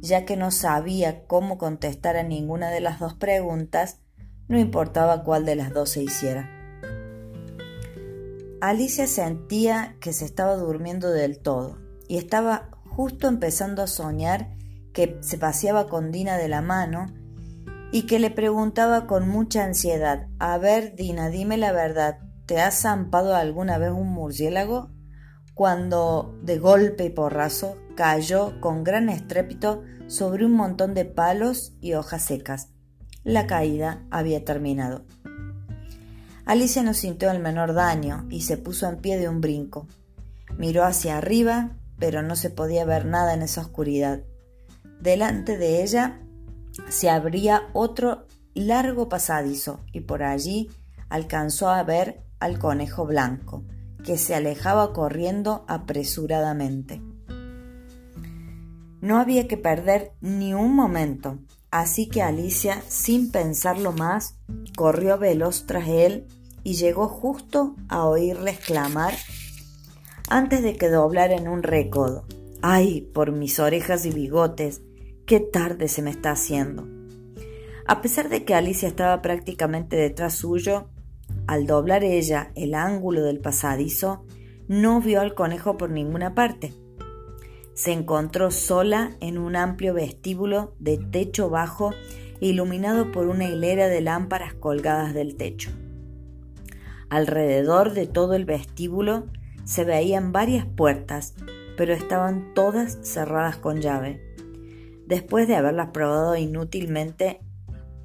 ya 0.00 0.24
que 0.24 0.36
no 0.36 0.50
sabía 0.50 1.24
cómo 1.26 1.58
contestar 1.58 2.16
a 2.16 2.22
ninguna 2.22 2.70
de 2.70 2.80
las 2.80 3.00
dos 3.00 3.14
preguntas, 3.14 4.00
no 4.48 4.58
importaba 4.58 5.22
cuál 5.22 5.44
de 5.44 5.56
las 5.56 5.72
dos 5.72 5.90
se 5.90 6.02
hiciera. 6.02 6.50
Alicia 8.60 9.06
sentía 9.06 9.96
que 10.00 10.12
se 10.12 10.24
estaba 10.24 10.56
durmiendo 10.56 11.10
del 11.10 11.38
todo 11.38 11.78
y 12.08 12.18
estaba 12.18 12.70
justo 12.84 13.28
empezando 13.28 13.82
a 13.82 13.86
soñar 13.86 14.56
que 14.92 15.18
se 15.20 15.38
paseaba 15.38 15.86
con 15.86 16.10
Dina 16.10 16.36
de 16.36 16.48
la 16.48 16.62
mano 16.62 17.06
y 17.92 18.02
que 18.02 18.18
le 18.18 18.30
preguntaba 18.30 19.06
con 19.06 19.28
mucha 19.28 19.64
ansiedad, 19.64 20.26
A 20.38 20.58
ver, 20.58 20.96
Dina, 20.96 21.30
dime 21.30 21.56
la 21.56 21.72
verdad, 21.72 22.18
¿te 22.46 22.60
has 22.60 22.82
zampado 22.82 23.34
alguna 23.36 23.78
vez 23.78 23.92
un 23.92 24.08
murciélago? 24.08 24.90
Cuando, 25.54 26.36
de 26.42 26.58
golpe 26.58 27.04
y 27.04 27.10
porrazo, 27.10 27.76
cayó 27.96 28.60
con 28.60 28.84
gran 28.84 29.08
estrépito 29.08 29.82
sobre 30.06 30.44
un 30.44 30.52
montón 30.52 30.94
de 30.94 31.04
palos 31.04 31.74
y 31.80 31.94
hojas 31.94 32.22
secas. 32.24 32.70
La 33.28 33.46
caída 33.46 34.06
había 34.10 34.42
terminado. 34.42 35.04
Alicia 36.46 36.82
no 36.82 36.94
sintió 36.94 37.30
el 37.30 37.40
menor 37.40 37.74
daño 37.74 38.24
y 38.30 38.40
se 38.40 38.56
puso 38.56 38.88
en 38.88 39.02
pie 39.02 39.18
de 39.18 39.28
un 39.28 39.42
brinco. 39.42 39.86
Miró 40.56 40.82
hacia 40.84 41.18
arriba, 41.18 41.76
pero 41.98 42.22
no 42.22 42.36
se 42.36 42.48
podía 42.48 42.86
ver 42.86 43.04
nada 43.04 43.34
en 43.34 43.42
esa 43.42 43.60
oscuridad. 43.60 44.22
Delante 45.02 45.58
de 45.58 45.82
ella 45.82 46.22
se 46.88 47.10
abría 47.10 47.68
otro 47.74 48.24
largo 48.54 49.10
pasadizo 49.10 49.80
y 49.92 50.00
por 50.00 50.22
allí 50.22 50.70
alcanzó 51.10 51.68
a 51.68 51.82
ver 51.82 52.22
al 52.40 52.58
conejo 52.58 53.04
blanco, 53.04 53.62
que 54.06 54.16
se 54.16 54.36
alejaba 54.36 54.94
corriendo 54.94 55.66
apresuradamente. 55.68 57.02
No 59.02 59.18
había 59.18 59.46
que 59.46 59.58
perder 59.58 60.12
ni 60.22 60.54
un 60.54 60.74
momento, 60.74 61.38
así 61.70 62.08
que 62.08 62.22
Alicia, 62.22 62.82
sin 62.88 63.30
pensarlo 63.30 63.92
más, 63.92 64.36
corrió 64.76 65.18
veloz 65.18 65.66
tras 65.66 65.88
él 65.88 66.26
y 66.64 66.74
llegó 66.74 67.08
justo 67.08 67.76
a 67.88 68.04
oírle 68.04 68.50
exclamar 68.50 69.14
antes 70.28 70.62
de 70.62 70.76
que 70.76 70.88
doblara 70.88 71.34
en 71.34 71.48
un 71.48 71.62
recodo. 71.62 72.24
¡Ay, 72.60 73.02
por 73.14 73.32
mis 73.32 73.58
orejas 73.60 74.04
y 74.04 74.10
bigotes! 74.10 74.82
¡Qué 75.26 75.40
tarde 75.40 75.88
se 75.88 76.02
me 76.02 76.10
está 76.10 76.32
haciendo! 76.32 76.86
A 77.86 78.02
pesar 78.02 78.28
de 78.28 78.44
que 78.44 78.54
Alicia 78.54 78.88
estaba 78.88 79.22
prácticamente 79.22 79.96
detrás 79.96 80.34
suyo, 80.34 80.90
al 81.46 81.66
doblar 81.66 82.04
ella 82.04 82.52
el 82.54 82.74
ángulo 82.74 83.22
del 83.22 83.40
pasadizo, 83.40 84.24
no 84.68 85.00
vio 85.00 85.20
al 85.20 85.34
conejo 85.34 85.78
por 85.78 85.90
ninguna 85.90 86.34
parte. 86.34 86.74
Se 87.78 87.92
encontró 87.92 88.50
sola 88.50 89.12
en 89.20 89.38
un 89.38 89.54
amplio 89.54 89.94
vestíbulo 89.94 90.74
de 90.80 90.98
techo 90.98 91.48
bajo 91.48 91.92
iluminado 92.40 93.12
por 93.12 93.28
una 93.28 93.44
hilera 93.44 93.86
de 93.86 94.00
lámparas 94.00 94.52
colgadas 94.52 95.14
del 95.14 95.36
techo. 95.36 95.70
Alrededor 97.08 97.92
de 97.92 98.08
todo 98.08 98.34
el 98.34 98.46
vestíbulo 98.46 99.26
se 99.64 99.84
veían 99.84 100.32
varias 100.32 100.66
puertas, 100.66 101.34
pero 101.76 101.94
estaban 101.94 102.52
todas 102.52 102.98
cerradas 103.02 103.58
con 103.58 103.80
llave. 103.80 104.20
Después 105.06 105.46
de 105.46 105.54
haberlas 105.54 105.90
probado 105.90 106.34
inútilmente 106.34 107.38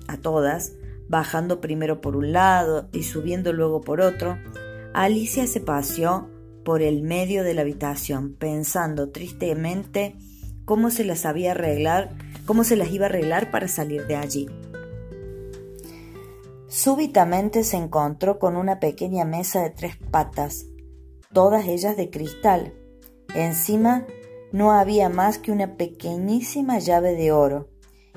a 0.07 0.17
todas, 0.17 0.73
bajando 1.09 1.61
primero 1.61 1.99
por 1.99 2.15
un 2.15 2.31
lado 2.31 2.89
y 2.93 3.01
subiendo 3.01 3.53
luego 3.53 3.81
por 3.81 4.01
otro, 4.01 4.37
Alicia 4.93 5.47
se 5.47 5.61
paseó 5.61 6.29
por 6.63 6.82
el 6.82 7.01
medio 7.03 7.43
de 7.43 7.53
la 7.53 7.62
habitación, 7.62 8.36
pensando 8.36 9.10
tristemente 9.10 10.15
cómo 10.65 10.89
se 10.89 11.03
las 11.03 11.25
había 11.25 11.51
arreglar, 11.51 12.10
cómo 12.46 12.63
se 12.63 12.75
las 12.75 12.91
iba 12.91 13.05
a 13.05 13.10
arreglar 13.10 13.51
para 13.51 13.67
salir 13.67 14.08
de 14.08 14.15
allí. 14.15 14.48
Súbitamente 16.67 17.63
se 17.63 17.77
encontró 17.77 18.39
con 18.39 18.55
una 18.55 18.79
pequeña 18.79 19.25
mesa 19.25 19.62
de 19.62 19.70
tres 19.70 19.96
patas, 20.10 20.65
todas 21.32 21.67
ellas 21.67 21.96
de 21.98 22.10
cristal. 22.10 22.74
Encima 23.36 24.08
no 24.51 24.72
había 24.72 25.10
más 25.10 25.38
que 25.38 25.51
una 25.51 25.77
pequeñísima 25.77 26.79
llave 26.79 27.13
de 27.13 27.32
oro, 27.32 27.70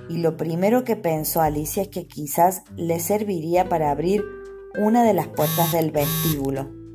y 0.08 0.18
lo 0.18 0.36
primero 0.36 0.84
que 0.84 0.96
pensó 0.96 1.40
Alicia 1.40 1.82
es 1.82 1.88
que 1.88 2.06
quizás 2.06 2.62
le 2.76 3.00
serviría 3.00 3.68
para 3.68 3.90
abrir 3.90 4.22
una 4.78 5.04
de 5.04 5.14
las 5.14 5.28
puertas 5.28 5.72
del 5.72 5.90
vestíbulo. 5.90 6.85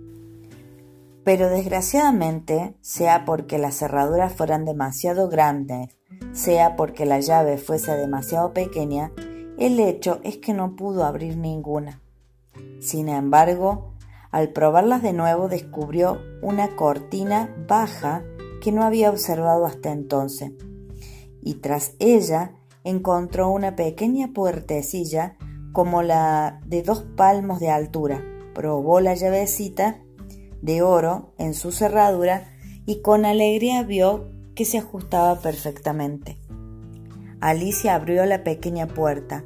Pero 1.23 1.49
desgraciadamente, 1.49 2.75
sea 2.81 3.25
porque 3.25 3.57
las 3.57 3.75
cerraduras 3.75 4.33
fueran 4.33 4.65
demasiado 4.65 5.29
grandes, 5.29 5.89
sea 6.31 6.75
porque 6.75 7.05
la 7.05 7.19
llave 7.19 7.57
fuese 7.57 7.95
demasiado 7.95 8.53
pequeña, 8.53 9.11
el 9.57 9.79
hecho 9.79 10.19
es 10.23 10.37
que 10.37 10.53
no 10.53 10.75
pudo 10.75 11.05
abrir 11.05 11.37
ninguna. 11.37 12.01
Sin 12.79 13.09
embargo, 13.09 13.93
al 14.31 14.49
probarlas 14.49 15.03
de 15.03 15.13
nuevo 15.13 15.47
descubrió 15.47 16.19
una 16.41 16.75
cortina 16.75 17.53
baja 17.67 18.23
que 18.61 18.71
no 18.71 18.83
había 18.83 19.09
observado 19.09 19.65
hasta 19.65 19.91
entonces, 19.91 20.53
y 21.43 21.55
tras 21.55 21.93
ella 21.99 22.55
encontró 22.83 23.49
una 23.49 23.75
pequeña 23.75 24.29
puertecilla 24.33 25.37
como 25.73 26.01
la 26.01 26.61
de 26.65 26.81
dos 26.81 27.03
palmos 27.15 27.59
de 27.59 27.69
altura. 27.69 28.23
Probó 28.53 28.99
la 28.99 29.13
llavecita 29.13 30.01
de 30.61 30.81
oro 30.81 31.33
en 31.37 31.53
su 31.53 31.71
cerradura 31.71 32.47
y 32.85 33.01
con 33.01 33.25
alegría 33.25 33.83
vio 33.83 34.31
que 34.55 34.65
se 34.65 34.77
ajustaba 34.77 35.39
perfectamente. 35.39 36.37
Alicia 37.39 37.95
abrió 37.95 38.25
la 38.25 38.43
pequeña 38.43 38.87
puerta. 38.87 39.43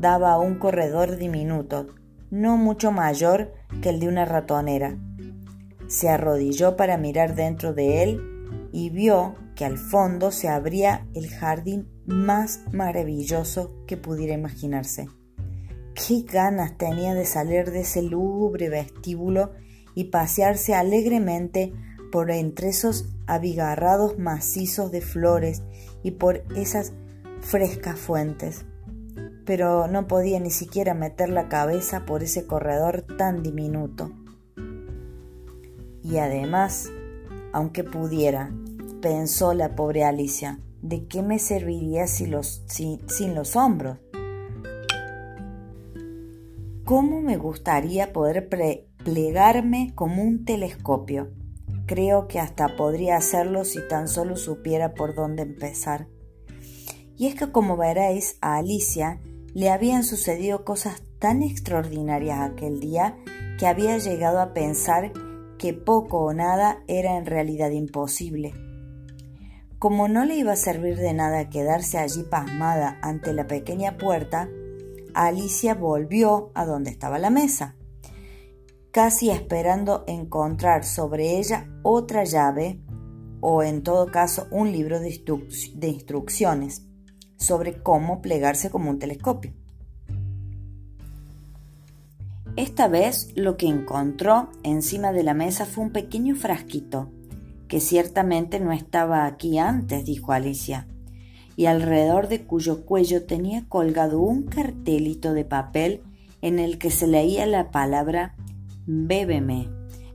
Daba 0.00 0.32
a 0.32 0.38
un 0.38 0.58
corredor 0.58 1.16
diminuto, 1.16 1.86
no 2.30 2.56
mucho 2.56 2.92
mayor 2.92 3.52
que 3.82 3.90
el 3.90 4.00
de 4.00 4.08
una 4.08 4.24
ratonera. 4.24 4.96
Se 5.86 6.08
arrodilló 6.08 6.76
para 6.76 6.96
mirar 6.96 7.34
dentro 7.34 7.74
de 7.74 8.02
él 8.02 8.20
y 8.72 8.90
vio 8.90 9.36
que 9.54 9.64
al 9.64 9.78
fondo 9.78 10.30
se 10.30 10.48
abría 10.48 11.06
el 11.14 11.28
jardín 11.28 11.88
más 12.06 12.60
maravilloso 12.72 13.72
que 13.86 13.96
pudiera 13.96 14.34
imaginarse. 14.34 15.08
Qué 15.94 16.22
ganas 16.22 16.76
tenía 16.78 17.14
de 17.14 17.24
salir 17.24 17.70
de 17.70 17.80
ese 17.80 18.02
lúgubre 18.02 18.68
vestíbulo 18.68 19.52
y 19.98 20.04
pasearse 20.04 20.76
alegremente 20.76 21.72
por 22.12 22.30
entre 22.30 22.68
esos 22.68 23.08
abigarrados 23.26 24.16
macizos 24.16 24.92
de 24.92 25.00
flores 25.00 25.64
y 26.04 26.12
por 26.12 26.44
esas 26.54 26.92
frescas 27.40 27.98
fuentes, 27.98 28.64
pero 29.44 29.88
no 29.88 30.06
podía 30.06 30.38
ni 30.38 30.52
siquiera 30.52 30.94
meter 30.94 31.30
la 31.30 31.48
cabeza 31.48 32.06
por 32.06 32.22
ese 32.22 32.46
corredor 32.46 33.06
tan 33.18 33.42
diminuto. 33.42 34.12
Y 36.04 36.18
además, 36.18 36.92
aunque 37.52 37.82
pudiera, 37.82 38.52
pensó 39.02 39.52
la 39.52 39.74
pobre 39.74 40.04
Alicia, 40.04 40.60
¿de 40.80 41.08
qué 41.08 41.22
me 41.24 41.40
serviría 41.40 42.06
si 42.06 42.26
los, 42.26 42.62
sin 42.68 43.34
los 43.34 43.56
hombros? 43.56 43.98
¿Cómo 46.84 47.20
me 47.20 47.36
gustaría 47.36 48.12
poder 48.12 48.48
plegarme 49.04 49.92
como 49.94 50.22
un 50.22 50.44
telescopio? 50.44 51.30
Creo 51.86 52.28
que 52.28 52.38
hasta 52.38 52.76
podría 52.76 53.16
hacerlo 53.16 53.64
si 53.64 53.80
tan 53.88 54.08
solo 54.08 54.36
supiera 54.36 54.94
por 54.94 55.14
dónde 55.14 55.42
empezar. 55.42 56.08
Y 57.16 57.26
es 57.26 57.34
que 57.34 57.50
como 57.50 57.76
veréis, 57.76 58.36
a 58.40 58.56
Alicia 58.56 59.20
le 59.54 59.70
habían 59.70 60.04
sucedido 60.04 60.64
cosas 60.64 61.02
tan 61.18 61.42
extraordinarias 61.42 62.40
aquel 62.40 62.80
día 62.80 63.16
que 63.58 63.66
había 63.66 63.98
llegado 63.98 64.40
a 64.40 64.52
pensar 64.52 65.12
que 65.58 65.72
poco 65.72 66.18
o 66.18 66.32
nada 66.32 66.82
era 66.86 67.16
en 67.16 67.26
realidad 67.26 67.70
imposible. 67.70 68.52
Como 69.78 70.08
no 70.08 70.24
le 70.24 70.36
iba 70.36 70.52
a 70.52 70.56
servir 70.56 70.96
de 70.96 71.12
nada 71.12 71.48
quedarse 71.48 71.98
allí 71.98 72.22
pasmada 72.22 72.98
ante 73.02 73.32
la 73.32 73.46
pequeña 73.46 73.96
puerta, 73.96 74.48
Alicia 75.14 75.74
volvió 75.74 76.50
a 76.54 76.64
donde 76.64 76.90
estaba 76.90 77.18
la 77.18 77.30
mesa, 77.30 77.74
casi 78.92 79.30
esperando 79.30 80.04
encontrar 80.06 80.84
sobre 80.84 81.38
ella 81.38 81.68
otra 81.82 82.24
llave 82.24 82.80
o 83.40 83.62
en 83.62 83.82
todo 83.82 84.06
caso 84.06 84.48
un 84.50 84.72
libro 84.72 84.98
de, 85.00 85.20
instrucciones 85.82 86.82
sobre 87.36 87.82
cómo 87.82 88.20
plegarse 88.20 88.70
como 88.70 88.90
un 88.90 88.98
telescopio. 88.98 89.52
Esta 92.56 92.88
vez 92.88 93.30
lo 93.36 93.56
que 93.56 93.68
encontró 93.68 94.50
encima 94.64 95.12
de 95.12 95.22
la 95.22 95.34
mesa 95.34 95.64
fue 95.64 95.84
un 95.84 95.92
pequeño 95.92 96.34
frasquito, 96.34 97.12
que 97.68 97.78
ciertamente 97.78 98.58
no 98.58 98.72
estaba 98.72 99.26
aquí 99.26 99.58
antes, 99.58 100.04
dijo 100.04 100.32
Alicia, 100.32 100.88
y 101.54 101.66
alrededor 101.66 102.26
de 102.26 102.44
cuyo 102.44 102.84
cuello 102.84 103.26
tenía 103.26 103.68
colgado 103.68 104.20
un 104.20 104.44
cartelito 104.44 105.34
de 105.34 105.44
papel 105.44 106.02
en 106.42 106.58
el 106.58 106.78
que 106.78 106.90
se 106.90 107.06
leía 107.06 107.46
la 107.46 107.70
palabra 107.70 108.34
Bébeme, 108.90 109.68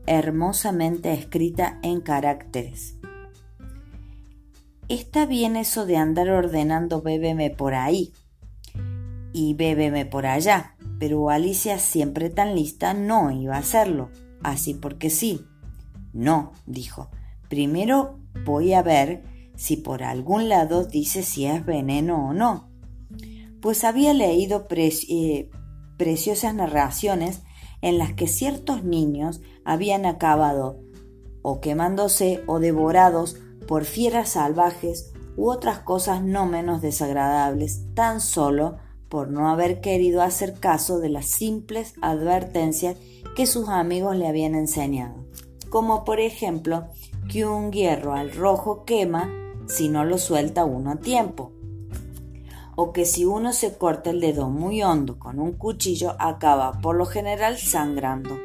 hermosamente 0.08 1.14
escrita 1.14 1.78
en 1.84 2.02
caracteres. 2.02 2.96
Está 4.90 5.28
bien 5.28 5.56
eso 5.58 5.86
de 5.86 5.98
andar 5.98 6.32
ordenando 6.32 7.04
bébeme 7.04 7.52
por 7.52 7.76
ahí 7.76 8.14
y 9.32 9.54
bébeme 9.54 10.08
por 10.08 10.26
allá, 10.26 10.76
pero 10.98 11.30
Alicia, 11.30 11.78
siempre 11.78 12.32
tan 12.32 12.56
lista, 12.56 12.96
no 12.96 13.30
iba 13.30 13.58
a 13.58 13.60
hacerlo, 13.60 14.10
así 14.42 14.74
porque 14.74 15.12
sí. 15.12 15.46
No, 16.12 16.54
dijo, 16.66 17.12
primero 17.50 18.18
voy 18.44 18.74
a 18.74 18.82
ver 18.82 19.22
si 19.56 19.78
por 19.78 20.02
algún 20.02 20.50
lado 20.50 20.84
dice 20.84 21.22
si 21.22 21.46
es 21.46 21.64
veneno 21.64 22.30
o 22.30 22.34
no. 22.34 22.72
Pues 23.62 23.84
había 23.84 24.16
leído 24.16 24.66
eh, 24.72 25.52
preciosas 25.96 26.56
narraciones 26.56 27.44
en 27.84 28.00
las 28.00 28.14
que 28.14 28.28
ciertos 28.28 28.84
niños 28.84 29.42
habían 29.64 30.08
acabado 30.08 30.80
o 31.44 31.60
quemándose 31.60 32.42
o 32.48 32.60
devorados 32.60 33.36
por 33.68 33.84
fieras 33.84 34.30
salvajes 34.30 35.12
u 35.36 35.50
otras 35.50 35.80
cosas 35.80 36.24
no 36.24 36.46
menos 36.46 36.82
desagradables, 36.82 37.94
tan 37.94 38.22
solo 38.22 38.78
por 39.10 39.30
no 39.30 39.50
haber 39.50 39.82
querido 39.82 40.22
hacer 40.22 40.60
caso 40.60 41.00
de 41.00 41.10
las 41.10 41.26
simples 41.26 41.94
advertencias 42.02 42.98
que 43.36 43.46
sus 43.46 43.68
amigos 43.68 44.16
le 44.16 44.28
habían 44.28 44.56
enseñado, 44.56 45.16
como 45.70 46.06
por 46.06 46.20
ejemplo 46.20 46.86
que 47.30 47.46
un 47.46 47.72
hierro 47.72 48.14
al 48.14 48.32
rojo 48.32 48.86
quema 48.86 49.30
si 49.68 49.90
no 49.90 50.06
lo 50.06 50.18
suelta 50.18 50.66
uno 50.66 50.92
a 50.92 50.96
tiempo, 50.98 51.52
o 52.76 52.92
que 52.92 53.06
si 53.06 53.26
uno 53.26 53.54
se 53.54 53.78
corta 53.78 54.10
el 54.10 54.20
dedo 54.20 54.50
muy 54.50 54.82
hondo 54.82 55.20
con 55.20 55.40
un 55.40 55.54
cuchillo 55.54 56.16
acaba 56.20 56.74
por 56.82 56.96
lo 56.96 57.06
general 57.06 57.58
sangrando. 57.58 58.40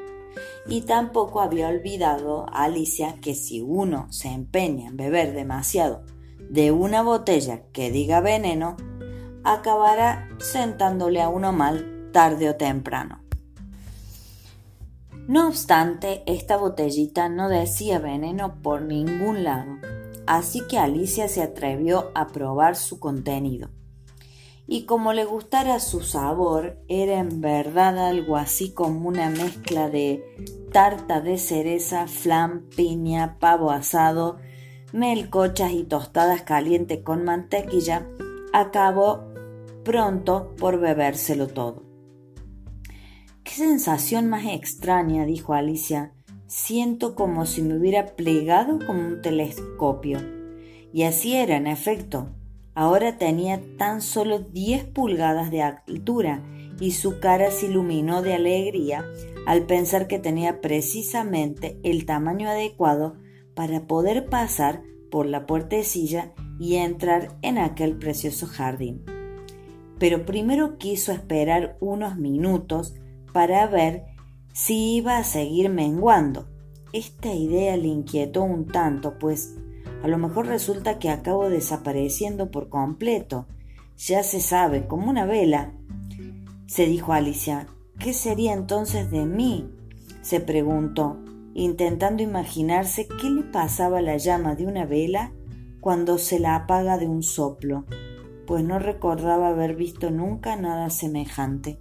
Y 0.67 0.83
tampoco 0.83 1.41
había 1.41 1.69
olvidado 1.69 2.47
a 2.51 2.65
Alicia 2.65 3.17
que 3.23 3.35
si 3.35 3.63
uno 3.63 4.07
se 4.11 4.29
empeña 4.29 4.89
en 4.89 4.97
beber 4.97 5.33
demasiado 5.33 6.05
de 6.51 6.73
una 6.73 7.03
botella 7.03 7.63
que 7.73 7.91
diga 7.91 8.21
veneno, 8.21 8.77
acabará 9.45 10.29
sentándole 10.39 11.23
a 11.23 11.29
uno 11.29 11.53
mal 11.53 12.11
tarde 12.13 12.51
o 12.51 12.57
temprano. 12.57 13.23
No 15.27 15.49
obstante, 15.49 16.23
esta 16.27 16.57
botellita 16.57 17.29
no 17.29 17.49
decía 17.49 17.99
veneno 17.99 18.63
por 18.63 18.83
ningún 18.83 19.45
lado, 19.45 19.77
así 20.27 20.63
que 20.69 20.79
Alicia 20.79 21.29
se 21.29 21.43
atrevió 21.43 22.11
a 22.15 22.29
probar 22.29 22.77
su 22.77 22.99
contenido 22.99 23.69
y 24.71 24.83
como 24.85 25.15
le 25.15 25.25
gustara 25.25 25.81
su 25.81 26.03
sabor, 26.03 26.79
era 26.89 27.19
en 27.19 27.41
verdad 27.41 27.99
algo 27.99 28.37
así 28.37 28.71
como 28.71 29.09
una 29.09 29.31
mezcla 29.31 29.89
de 29.89 30.23
tarta 30.71 31.23
de 31.23 31.39
cereza, 31.39 32.07
flan, 32.07 32.67
piña, 32.77 33.39
pavo 33.41 33.71
asado, 33.71 34.37
melcochas 34.93 35.73
y 35.73 35.85
tostadas 35.85 36.43
calientes 36.43 36.99
con 37.03 37.25
mantequilla, 37.25 38.07
acabó 38.53 39.33
pronto 39.85 40.55
por 40.59 40.79
bebérselo 40.79 41.47
todo. 41.47 41.83
Qué 43.45 43.53
sensación 43.53 44.29
más 44.29 44.45
extraña, 44.45 45.25
dijo 45.25 45.55
Alicia. 45.55 46.13
Siento 46.47 47.15
como 47.15 47.47
si 47.47 47.63
me 47.63 47.79
hubiera 47.79 48.17
plegado 48.17 48.79
como 48.87 49.01
un 49.01 49.23
telescopio. 49.23 50.19
Y 50.93 51.05
así 51.05 51.35
era, 51.35 51.57
en 51.57 51.67
efecto. 51.67 52.29
Ahora 52.79 53.19
tenía 53.19 53.61
tan 53.77 54.01
solo 54.01 54.39
diez 54.39 54.85
pulgadas 54.85 55.51
de 55.51 55.63
altura 55.63 56.45
y 56.79 56.93
su 56.93 57.19
cara 57.19 57.51
se 57.51 57.67
iluminó 57.67 58.23
de 58.23 58.35
alegría 58.35 59.05
al 59.49 59.67
pensar 59.67 60.07
que 60.07 60.21
tenía 60.21 60.61
precisamente 60.61 61.81
el 61.83 62.07
tamaño 62.07 62.49
adecuado 62.49 63.17
para 63.57 63.89
poder 63.89 64.27
pasar 64.27 64.85
por 65.11 65.27
la 65.27 65.45
puertecilla 65.45 66.35
y 66.61 66.77
entrar 66.77 67.37
en 67.43 67.59
aquel 67.59 67.99
precioso 67.99 68.47
jardín. 68.47 69.03
Pero 69.99 70.25
primero 70.25 70.79
quiso 70.79 71.11
esperar 71.11 71.77
unos 71.81 72.17
minutos 72.17 72.95
para 73.33 73.67
ver 73.67 74.05
si 74.53 74.95
iba 74.95 75.19
a 75.19 75.25
seguir 75.25 75.69
menguando. 75.69 76.47
Esta 76.93 77.35
idea 77.35 77.77
le 77.77 77.89
inquietó 77.89 78.45
un 78.45 78.69
tanto, 78.69 79.19
pues 79.19 79.57
a 80.03 80.09
lo 80.09 80.19
mejor 80.19 80.47
resulta 80.47 80.99
que 80.99 81.11
acabo 81.11 81.49
desapareciendo 81.49 82.51
por 82.51 82.69
completo. 82.69 83.47
Ya 83.97 84.23
se 84.23 84.41
sabe, 84.41 84.87
como 84.87 85.11
una 85.11 85.27
vela. 85.27 85.73
Se 86.67 86.87
dijo 86.87 87.13
Alicia. 87.13 87.67
¿Qué 87.99 88.13
sería 88.13 88.53
entonces 88.53 89.11
de 89.11 89.27
mí? 89.27 89.69
se 90.23 90.41
preguntó, 90.41 91.17
intentando 91.55 92.23
imaginarse 92.23 93.09
qué 93.09 93.31
le 93.31 93.45
pasaba 93.45 93.99
a 93.99 94.03
la 94.03 94.19
llama 94.19 94.57
de 94.57 94.67
una 94.67 94.85
vela 94.85 95.33
cuando 95.81 96.19
se 96.19 96.39
la 96.39 96.55
apaga 96.55 96.99
de 96.99 97.09
un 97.09 97.23
soplo, 97.23 97.87
pues 98.47 98.63
no 98.63 98.79
recordaba 98.79 99.49
haber 99.49 99.75
visto 99.75 100.11
nunca 100.11 100.55
nada 100.57 100.91
semejante. 100.91 101.79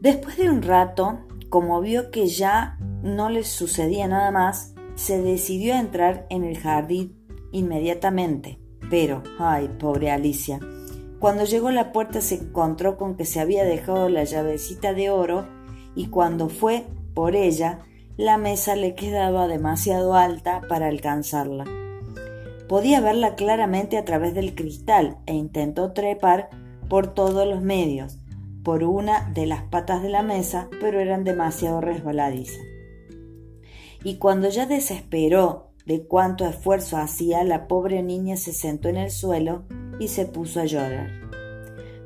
Después 0.00 0.38
de 0.38 0.48
un 0.48 0.62
rato, 0.62 1.18
como 1.50 1.80
vio 1.82 2.10
que 2.10 2.28
ya 2.28 2.78
no 3.02 3.28
le 3.28 3.44
sucedía 3.44 4.08
nada 4.08 4.30
más, 4.30 4.74
se 5.00 5.22
decidió 5.22 5.74
a 5.74 5.80
entrar 5.80 6.26
en 6.28 6.44
el 6.44 6.58
jardín 6.58 7.16
inmediatamente. 7.52 8.58
Pero, 8.90 9.22
ay, 9.38 9.70
pobre 9.78 10.10
Alicia, 10.10 10.60
cuando 11.18 11.44
llegó 11.44 11.68
a 11.68 11.72
la 11.72 11.90
puerta 11.90 12.20
se 12.20 12.34
encontró 12.34 12.98
con 12.98 13.16
que 13.16 13.24
se 13.24 13.40
había 13.40 13.64
dejado 13.64 14.10
la 14.10 14.24
llavecita 14.24 14.92
de 14.92 15.08
oro 15.08 15.46
y 15.94 16.08
cuando 16.08 16.50
fue 16.50 16.84
por 17.14 17.34
ella, 17.34 17.80
la 18.18 18.36
mesa 18.36 18.76
le 18.76 18.94
quedaba 18.94 19.48
demasiado 19.48 20.14
alta 20.14 20.60
para 20.68 20.88
alcanzarla. 20.88 21.64
Podía 22.68 23.00
verla 23.00 23.36
claramente 23.36 23.96
a 23.96 24.04
través 24.04 24.34
del 24.34 24.54
cristal 24.54 25.16
e 25.24 25.34
intentó 25.34 25.92
trepar 25.92 26.50
por 26.90 27.14
todos 27.14 27.48
los 27.48 27.62
medios, 27.62 28.18
por 28.62 28.84
una 28.84 29.30
de 29.30 29.46
las 29.46 29.62
patas 29.62 30.02
de 30.02 30.10
la 30.10 30.22
mesa, 30.22 30.68
pero 30.78 31.00
eran 31.00 31.24
demasiado 31.24 31.80
resbaladizas 31.80 32.69
y 34.02 34.16
cuando 34.16 34.48
ya 34.48 34.66
desesperó 34.66 35.72
de 35.86 36.06
cuánto 36.06 36.46
esfuerzo 36.46 36.96
hacía, 36.96 37.44
la 37.44 37.66
pobre 37.66 38.02
niña 38.02 38.36
se 38.36 38.52
sentó 38.52 38.88
en 38.88 38.96
el 38.96 39.10
suelo 39.10 39.64
y 39.98 40.08
se 40.08 40.26
puso 40.26 40.60
a 40.60 40.64
llorar. 40.64 41.10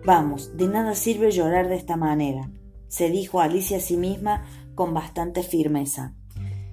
Vamos, 0.04 0.56
de 0.56 0.68
nada 0.68 0.94
sirve 0.94 1.30
llorar 1.30 1.68
de 1.68 1.76
esta 1.76 1.96
manera, 1.96 2.50
se 2.88 3.10
dijo 3.10 3.40
Alicia 3.40 3.78
a 3.78 3.80
sí 3.80 3.96
misma 3.96 4.44
con 4.74 4.94
bastante 4.94 5.42
firmeza. 5.42 6.14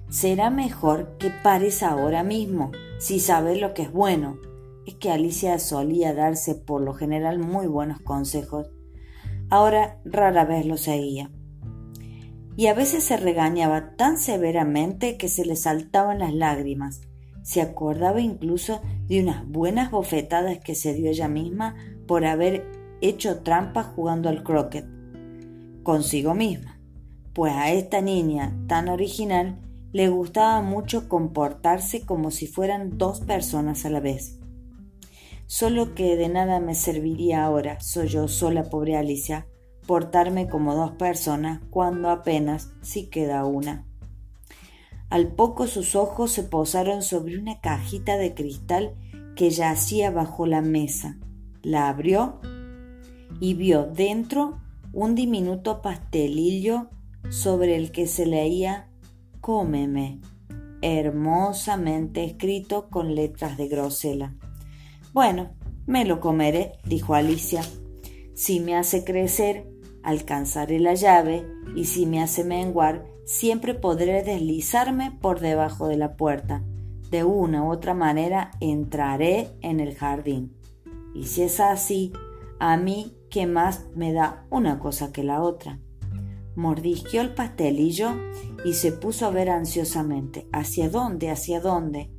Será 0.08 0.50
mejor 0.50 1.16
que 1.18 1.30
pares 1.30 1.82
ahora 1.82 2.22
mismo, 2.22 2.72
si 2.98 3.18
sabes 3.18 3.60
lo 3.60 3.72
que 3.74 3.82
es 3.82 3.92
bueno. 3.92 4.38
Es 4.86 4.94
que 4.96 5.10
Alicia 5.10 5.58
solía 5.58 6.12
darse 6.12 6.54
por 6.54 6.82
lo 6.82 6.92
general 6.92 7.38
muy 7.38 7.66
buenos 7.66 8.00
consejos. 8.00 8.68
Ahora 9.48 10.00
rara 10.04 10.44
vez 10.44 10.66
lo 10.66 10.76
seguía 10.76 11.30
y 12.56 12.66
a 12.66 12.74
veces 12.74 13.04
se 13.04 13.16
regañaba 13.16 13.96
tan 13.96 14.18
severamente 14.18 15.16
que 15.16 15.28
se 15.28 15.44
le 15.44 15.56
saltaban 15.56 16.18
las 16.18 16.34
lágrimas. 16.34 17.00
Se 17.42 17.60
acordaba 17.60 18.20
incluso 18.20 18.80
de 19.08 19.22
unas 19.22 19.48
buenas 19.48 19.90
bofetadas 19.90 20.58
que 20.58 20.74
se 20.74 20.94
dio 20.94 21.10
ella 21.10 21.28
misma 21.28 21.74
por 22.06 22.24
haber 22.24 22.66
hecho 23.00 23.40
trampa 23.40 23.82
jugando 23.82 24.28
al 24.28 24.42
croquet 24.42 24.86
consigo 25.82 26.34
misma, 26.34 26.80
pues 27.32 27.52
a 27.52 27.72
esta 27.72 28.00
niña 28.00 28.56
tan 28.68 28.88
original 28.88 29.58
le 29.92 30.08
gustaba 30.08 30.62
mucho 30.62 31.08
comportarse 31.08 32.06
como 32.06 32.30
si 32.30 32.46
fueran 32.46 32.98
dos 32.98 33.20
personas 33.20 33.84
a 33.84 33.90
la 33.90 34.00
vez. 34.00 34.38
Solo 35.46 35.94
que 35.94 36.16
de 36.16 36.28
nada 36.28 36.60
me 36.60 36.74
serviría 36.74 37.44
ahora, 37.44 37.80
soy 37.80 38.08
yo 38.08 38.28
sola 38.28 38.64
pobre 38.64 38.96
Alicia, 38.96 39.46
portarme 39.86 40.48
como 40.48 40.74
dos 40.74 40.92
personas 40.92 41.60
cuando 41.70 42.10
apenas 42.10 42.72
si 42.80 43.06
queda 43.06 43.44
una. 43.44 43.84
Al 45.10 45.28
poco 45.28 45.66
sus 45.66 45.94
ojos 45.94 46.32
se 46.32 46.42
posaron 46.42 47.02
sobre 47.02 47.38
una 47.38 47.60
cajita 47.60 48.16
de 48.16 48.34
cristal 48.34 48.94
que 49.36 49.50
yacía 49.50 50.10
bajo 50.10 50.46
la 50.46 50.62
mesa. 50.62 51.18
La 51.62 51.88
abrió 51.88 52.40
y 53.40 53.54
vio 53.54 53.84
dentro 53.84 54.58
un 54.92 55.14
diminuto 55.14 55.82
pastelillo 55.82 56.88
sobre 57.28 57.76
el 57.76 57.92
que 57.92 58.06
se 58.06 58.26
leía 58.26 58.88
Cómeme, 59.40 60.20
hermosamente 60.82 62.24
escrito 62.24 62.88
con 62.88 63.14
letras 63.14 63.56
de 63.56 63.68
grosela. 63.68 64.34
Bueno, 65.12 65.50
me 65.86 66.04
lo 66.04 66.20
comeré, 66.20 66.78
dijo 66.84 67.14
Alicia. 67.14 67.62
Si 68.34 68.60
me 68.60 68.76
hace 68.76 69.04
crecer 69.04 69.66
alcanzaré 70.02 70.80
la 70.80 70.94
llave 70.94 71.46
y 71.74 71.84
si 71.84 72.06
me 72.06 72.22
hace 72.22 72.44
menguar, 72.44 73.04
siempre 73.24 73.74
podré 73.74 74.22
deslizarme 74.22 75.16
por 75.20 75.40
debajo 75.40 75.88
de 75.88 75.96
la 75.96 76.16
puerta. 76.16 76.62
De 77.10 77.24
una 77.24 77.62
u 77.64 77.70
otra 77.70 77.94
manera 77.94 78.50
entraré 78.60 79.50
en 79.60 79.80
el 79.80 79.94
jardín. 79.94 80.56
Y 81.14 81.24
si 81.24 81.42
es 81.42 81.60
así, 81.60 82.12
a 82.58 82.76
mí, 82.76 83.16
¿qué 83.30 83.46
más 83.46 83.86
me 83.94 84.12
da 84.12 84.46
una 84.50 84.78
cosa 84.78 85.12
que 85.12 85.22
la 85.22 85.42
otra? 85.42 85.78
Mordisqueó 86.56 87.22
el 87.22 87.34
pastelillo 87.34 88.12
y 88.64 88.74
se 88.74 88.92
puso 88.92 89.26
a 89.26 89.30
ver 89.30 89.50
ansiosamente. 89.50 90.48
¿Hacia 90.52 90.88
dónde? 90.88 91.30
¿Hacia 91.30 91.60
dónde? 91.60 92.10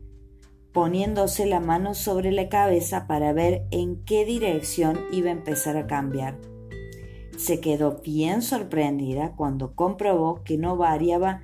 poniéndose 0.74 1.46
la 1.46 1.60
mano 1.60 1.94
sobre 1.94 2.32
la 2.32 2.50
cabeza 2.50 3.06
para 3.08 3.32
ver 3.32 3.68
en 3.72 4.04
qué 4.04 4.26
dirección 4.26 5.00
iba 5.12 5.30
a 5.30 5.34
empezar 5.34 5.78
a 5.78 5.88
cambiar. 5.88 6.38
Se 7.38 7.60
quedó 7.60 8.02
bien 8.04 8.42
sorprendida 8.42 9.34
cuando 9.36 9.76
comprobó 9.76 10.44
que 10.44 10.58
no 10.58 10.78
variaba 10.78 11.42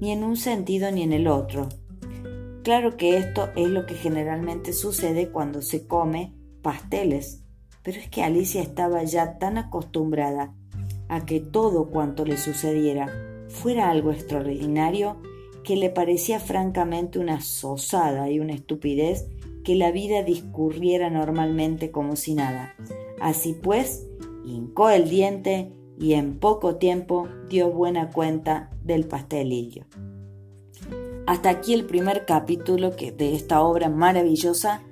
ni 0.00 0.10
en 0.10 0.24
un 0.24 0.36
sentido 0.36 0.90
ni 0.90 1.02
en 1.02 1.12
el 1.12 1.26
otro. 1.26 1.68
Claro 2.62 2.96
que 2.96 3.16
esto 3.16 3.50
es 3.56 3.68
lo 3.68 3.86
que 3.86 3.94
generalmente 3.94 4.72
sucede 4.72 5.30
cuando 5.30 5.62
se 5.62 5.86
come 5.86 6.32
pasteles, 6.62 7.42
pero 7.82 7.98
es 7.98 8.08
que 8.08 8.22
Alicia 8.22 8.62
estaba 8.62 9.02
ya 9.02 9.38
tan 9.38 9.58
acostumbrada 9.58 10.54
a 11.08 11.26
que 11.26 11.40
todo 11.40 11.90
cuanto 11.90 12.24
le 12.24 12.36
sucediera 12.36 13.08
fuera 13.48 13.90
algo 13.90 14.12
extraordinario 14.12 15.20
que 15.64 15.76
le 15.76 15.90
parecía 15.90 16.40
francamente 16.40 17.18
una 17.18 17.40
sosada 17.40 18.30
y 18.30 18.40
una 18.40 18.54
estupidez 18.54 19.28
que 19.64 19.74
la 19.74 19.92
vida 19.92 20.22
discurriera 20.22 21.10
normalmente 21.10 21.90
como 21.90 22.16
si 22.16 22.34
nada. 22.34 22.74
Así 23.20 23.54
pues, 23.54 24.06
hincó 24.44 24.90
el 24.90 25.08
diente 25.08 25.72
y 25.98 26.14
en 26.14 26.38
poco 26.38 26.76
tiempo 26.76 27.28
dio 27.48 27.70
buena 27.70 28.10
cuenta 28.10 28.70
del 28.82 29.06
pastelillo. 29.06 29.84
Hasta 31.26 31.50
aquí 31.50 31.74
el 31.74 31.84
primer 31.84 32.26
capítulo 32.26 32.90
de 32.90 33.34
esta 33.34 33.62
obra 33.62 33.88
maravillosa 33.88 34.82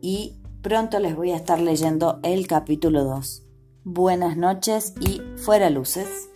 y 0.00 0.36
pronto 0.62 0.98
les 0.98 1.14
voy 1.14 1.32
a 1.32 1.36
estar 1.36 1.60
leyendo 1.60 2.20
el 2.22 2.46
capítulo 2.46 3.04
2. 3.04 3.44
Buenas 3.84 4.36
noches 4.36 4.94
y 5.00 5.20
fuera 5.36 5.70
luces. 5.70 6.30